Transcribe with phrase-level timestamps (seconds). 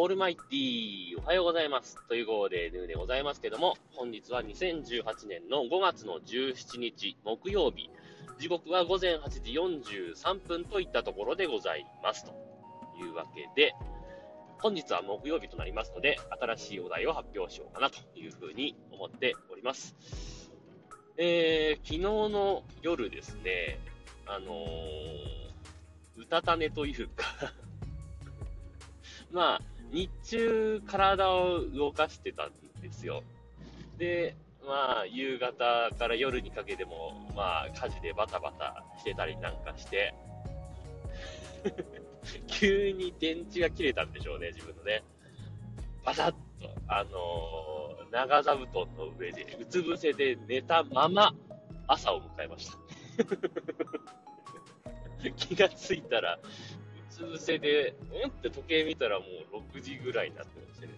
[0.00, 1.96] オールマイティー、おはようございます。
[2.06, 7.90] という号でヌーでございますけども、本日は2018年の5月の17日木曜日、
[8.38, 9.50] 時刻は午前8時
[10.20, 12.24] 43分といったところでございます。
[12.24, 12.30] と
[13.02, 13.74] いうわけで、
[14.60, 19.96] 本日は木曜日となりますので、新しいお題を発表しようかなというふうに思っております。
[21.16, 23.80] えー、昨日の夜ですね、
[24.26, 27.24] あのー、うたた寝というか
[29.32, 32.50] まあ、日中体を動かしてたん
[32.82, 33.22] ですよ。
[33.98, 34.34] で、
[34.66, 40.14] まあ、夕方から夜にかけても、まあ、火事でバタバタしてたりなんかして
[42.46, 45.02] 急に電池が切れたんでしょうね、自分のね。
[46.04, 46.36] バタッと、
[46.86, 51.34] あのー、長座布団の上で、うつ伏せで寝たまま、
[51.86, 52.78] 朝を迎えました。
[55.36, 56.38] 気がついたら、
[57.18, 58.30] つ伏せで、うん？
[58.30, 60.92] って時計見たらもう6時ぐらいになってましてね。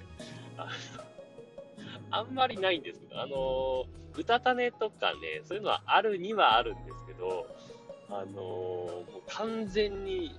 [2.11, 3.85] あんまりないんですけど、あの
[4.17, 7.47] うたた寝とかね、そういうのはあるにはあるんですけど、
[8.11, 10.39] あのー、もう完全に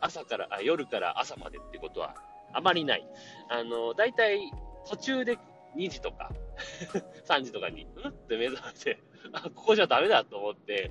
[0.00, 2.14] 朝から、あ、夜から朝までってことは
[2.52, 3.06] あまりない。
[3.50, 4.50] あのー、だいたい
[4.88, 5.38] 途中で
[5.76, 6.30] 2時とか
[7.28, 8.10] 3時とかに、うん？
[8.10, 8.98] って目覚めて、
[9.32, 10.90] あ、ここじゃダメだと思って、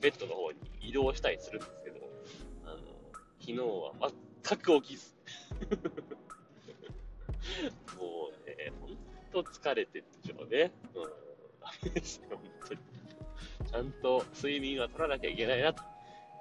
[0.00, 1.93] ベッドの方に移動したりするんですけど、
[3.44, 3.92] 昨日は
[4.42, 5.14] 全く起きず。
[8.00, 8.96] もうね、ほん
[9.30, 10.72] と疲れてるでしょうね。
[10.94, 11.02] うん。
[11.60, 12.80] ダメですよ、本当に。
[13.70, 15.82] ちゃんと睡眠は取らなきゃいけないな、と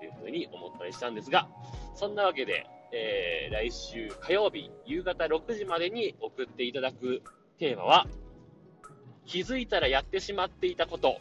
[0.02, 1.50] いうふうに思ったりしたんですが、
[1.94, 7.22] そんなわけで、えー、来週火曜日夕方6時までに送っていただく
[7.58, 8.08] テーマは、
[9.26, 11.18] 気づいたらやってしまっていたこと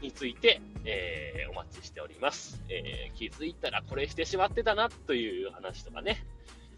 [0.00, 6.24] について、えー、お待ちしております、えー、気づいたらこれしてしまってたなという話とかね、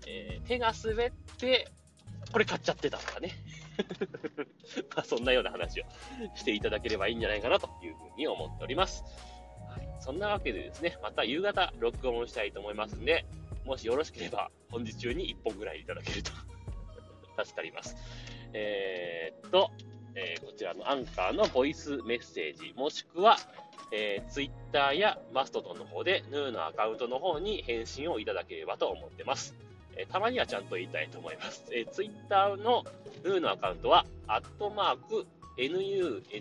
[0.06, 1.68] えー、手が滑って
[2.30, 3.32] これ買っちゃってたとかね。
[4.94, 5.84] まあそんなような話を
[6.34, 9.02] していただければいいんじゃないかなというふうに思っております。
[9.68, 13.24] はい、そんなわけでですね、また夕方録音したいと思いますんで、
[13.64, 16.32] もしよろしければ本日中に1本ぐらいいただけると
[17.44, 17.96] 助かります。
[18.52, 19.70] えー、っと、
[20.14, 23.36] えー、こちらのアンカーのボイスメッセージ、もしくは、
[23.92, 29.54] えー、Twitter やマストドンの方で、ヌーのアカウントの方に返信をいただければと思ってます。
[29.96, 31.64] えたまにはちゃんと言いたいと思います。
[31.70, 32.84] えー、ツイッターの
[33.24, 35.26] ヌーのアカウントは、アットマーク、
[35.58, 36.32] NUNUSOFT、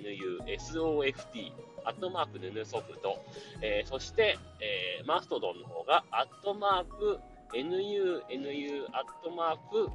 [1.83, 3.19] アットマークヌヌソフト、
[3.61, 7.19] えー、そして、えー、マストドンの方が、アットマーク、
[7.53, 9.89] NUNU、アットマーク、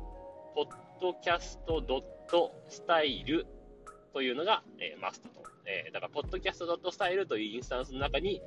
[0.54, 0.69] ポッ
[1.00, 3.47] ドキャストドットスタイル
[4.16, 5.44] というのが、えー、マストドン。
[5.66, 8.41] えー、だから、ポッドキャストドットスタイルというインスタンスの中に、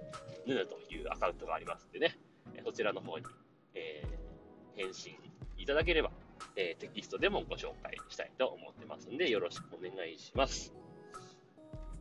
[0.48, 2.18] ヌヌというアカウントがありますんでね、
[2.66, 3.26] そちらの方に、
[3.76, 4.20] えー
[4.82, 5.14] 返信
[5.58, 6.10] いただければ、
[6.56, 10.74] え、テキストでもご紹介したいと思ってますんで、よろしくお願いします。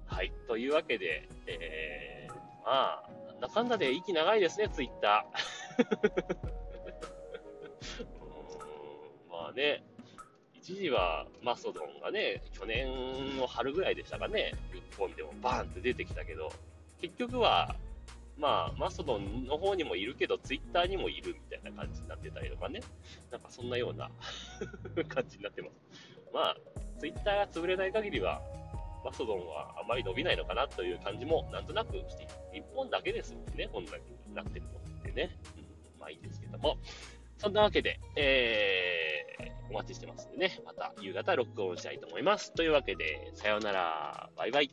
[0.07, 0.33] はい。
[0.47, 2.29] というわけで、え、
[2.65, 6.39] まあ、なんだかんだで息長いですね、ツイッター。
[8.01, 9.83] うんまあね、
[10.69, 16.53] 一時はマストドンがね、去年の春ぐらいでしたかね、日本でもバーンって出てきたけど、
[17.01, 17.75] 結局は
[18.37, 22.81] まあ、マストドンの方にもいるけど、ツイッターにもいるみたいな感じになってたりとかね。
[23.31, 24.11] なんかそんなような
[25.09, 25.75] 感じになってます。
[26.35, 26.57] まあ、
[26.99, 28.43] ツイッターが潰れない限りは、
[29.03, 35.31] マストドンはあまり伸びないのかなという感じもなんとなくして日本だけですもんね、こんなになってるのってね。
[35.57, 36.77] うん、まあいいですけども。
[37.39, 42.53] そんなわけで、えー、お待ちしてますんでね、また夕方録音したいと思います。
[42.53, 44.71] というわけで、さようなら、バイバイ。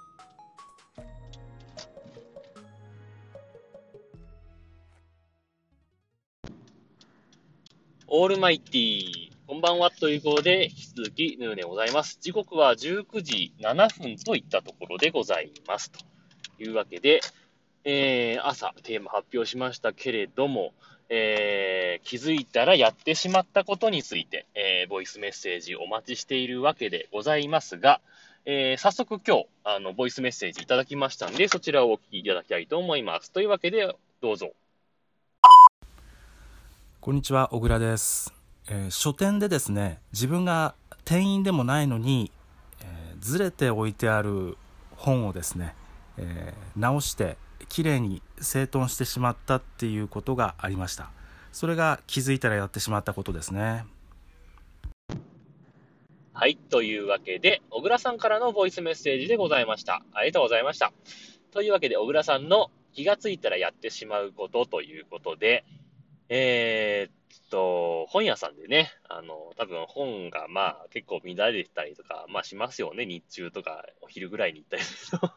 [8.08, 9.36] オールマイティー。
[9.48, 12.18] こんばんはということで、引き続きヌーでございます。
[12.20, 15.92] 時刻は19時7分といったところでございます。
[15.92, 16.00] と
[16.64, 17.20] いうわけで、
[17.86, 20.74] えー、朝テーマ発表しましたけれども、
[21.08, 28.02] えー、気づいたらやってしまったことについて、えー、ボイスメッセージお待ちしているわけでございますが、
[28.48, 33.32] えー、早速今日、あの、ボイスメッセージいただきましたんで、そちらをお聞きいただきたいと思います。
[33.32, 34.52] というわけで、どうぞ。
[37.02, 38.34] こんにちは、小倉です。
[38.68, 40.74] えー、書店でですね、自分が
[41.06, 42.32] 店員でもないのに、
[42.82, 44.58] えー、ずれて置いてある
[44.96, 45.76] 本をですね、
[46.18, 47.38] えー、直して
[47.70, 51.12] きれいに整頓してしまったっていうことがありました。
[51.52, 53.86] それが気づいたらやってしまったことですね。
[56.34, 56.58] はい。
[56.58, 60.04] というわけで、小倉さんからのボイスメッセージでございました。
[60.12, 60.92] ありがとうございました。
[61.52, 65.64] というわけで、小倉さんの気がついたらやってしまうことということで、
[66.28, 73.06] えー、っと、本屋さんでね、あの、多分本がまあ結構乱れてたりとか、まあしますよね。
[73.06, 75.32] 日中とかお昼ぐらいに行ったりすると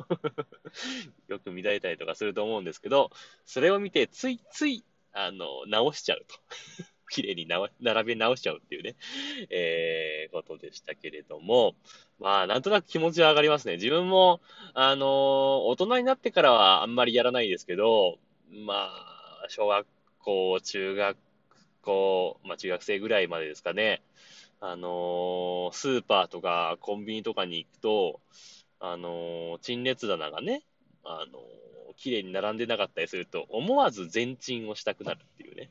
[1.29, 3.11] よく乱れたりとかすると思うんですけど、
[3.45, 6.37] それを見てついつい、あの、直しちゃうと。
[7.11, 8.95] 綺麗に並べ直しちゃうっていうね、
[9.49, 11.75] えー、ことでしたけれども、
[12.19, 13.77] まあ、なんとなく気持ちは上がりますね。
[13.77, 14.43] 自分も、
[14.75, 18.19] あのー、大人になってからはあんまりやらないですけど、
[18.51, 19.87] まあ、小学
[20.19, 21.17] 校、中学
[21.81, 24.03] 校、まあ中学生ぐらいまでですかね、
[24.61, 28.21] あのー、スーパーとかコンビニとかに行くと、
[28.81, 30.63] あの、陳列棚がね、
[31.05, 35.71] あのー、綺麗に並んでなかったりすると、思わず前鎮をしたくなるっていうね。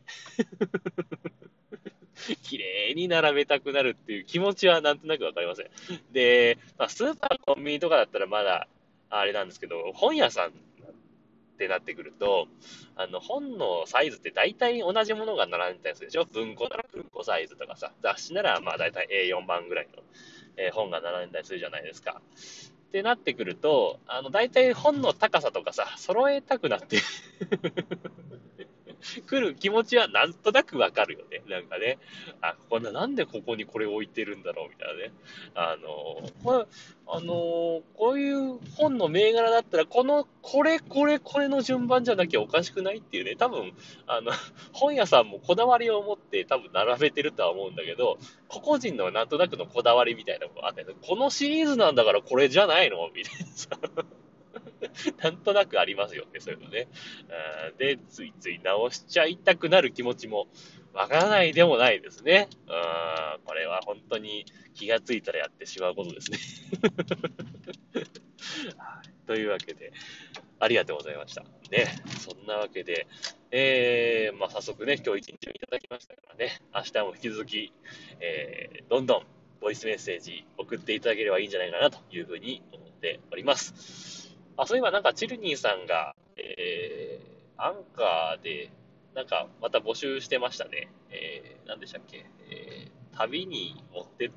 [2.44, 5.70] 綺麗に並べたくなるっていう気持ちはなんとなくわかりません。
[6.12, 8.68] で、まあ、スーパー、コンビニとかだったらまだ、
[9.10, 10.52] あれなんですけど、本屋さんっ
[11.58, 12.48] てなってくると、
[12.96, 16.26] あの、本のサイズって大体同じものが並んでたりするでしょ？
[16.26, 20.04] 文庫なら文庫サイズとかさ、雑誌ならまあ大体 A4 番ぐらいの、
[20.58, 22.22] えー、本が並んでたりするじゃないですか。
[22.88, 27.02] ってなってくると、あの、大体本の高さとかさ、揃えたくなって。
[29.26, 31.44] 来る気持ちはなんとなくわかるよね。
[31.48, 32.00] なんかね、
[32.42, 35.12] あ、こんな、なんでここにこれ置いてるんだろうみたいなね。
[35.56, 36.66] あの、これ、
[37.08, 43.74] あの、こういう本の銘柄だったら、この、これ、これ、これの順番じゃなきゃおかしくないっていうね、多分、
[44.08, 44.32] あの、
[44.74, 48.18] 本屋さんもこだわりを持って多分並べてるとは思うんだけど、
[48.48, 53.70] 個々人のなんとなくのこだわりみたいなのがあって、このシリーズなんだからこれじゃないのみたいなさ。
[55.22, 56.88] なんとなくありますよね、そういうのね。
[57.78, 60.48] で、ついつい直しちゃいたくなる気持ちも
[60.94, 62.50] わからないでもないですね。
[63.46, 66.38] これは本当に気がついたらやってしまうことですね。
[69.28, 69.92] というわけで、
[70.60, 71.44] ありがとうございました。
[71.70, 71.88] ね、
[72.20, 73.08] そんなわけで、
[73.52, 77.74] えー、まあ、早速ね、今日一日いただきましたからね、明日も引き続き、
[78.20, 79.24] えー、どんどん
[79.60, 84.27] ボイスメッセージ送っていただければいいんじゃないかなというふうに思っております。
[84.58, 88.72] あ、そういえばなんかチルニーさんが、えー、アンカーで、
[89.16, 90.90] なんかまた募集してましたね。
[91.12, 94.32] えー、何でしたっけ、えー、旅に持ってっ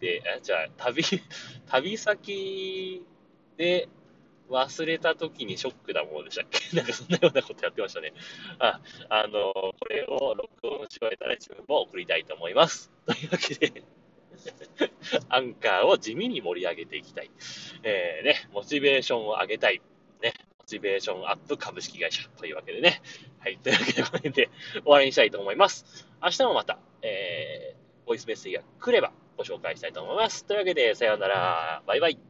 [0.00, 1.02] て、あ、じゃあ、旅、
[1.66, 3.04] 旅先
[3.56, 3.88] で
[4.50, 6.60] 忘れた時にショックなものでしたっけ？
[6.76, 8.12] なんかそんなようなことやってましたね。
[8.58, 12.90] あ、あの、これを録音し終えたら自分も送りたいと思います。
[13.06, 13.82] というわけで
[15.28, 17.30] アンカーを地味に盛り上げていきたい。
[17.82, 19.80] えー、ね、モチベーションを上げたい。
[20.22, 23.02] ね、モチベーションアップ株式会社というわけでね。
[23.40, 26.06] はい、というわけでこれで終わりにしたいと思います。
[26.22, 30.44] 明日もまた、えー、ボイスメッセージが来ればご紹介したいと思います。
[30.44, 31.82] というわけで、さようなら。
[31.86, 32.27] バイバイ。